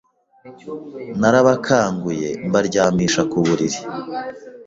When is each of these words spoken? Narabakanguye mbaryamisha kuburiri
Narabakanguye 1.19 2.29
mbaryamisha 2.47 3.21
kuburiri 3.31 3.79